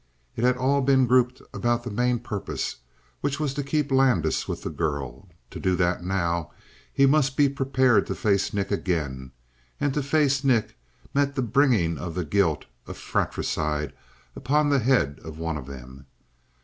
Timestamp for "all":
0.57-0.81